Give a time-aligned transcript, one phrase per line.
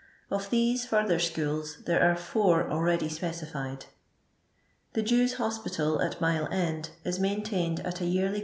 [0.31, 3.85] Of these further schools there are four already specified.
[4.93, 8.39] The Jews' Hospital, at Mile End, is maintained at a yearly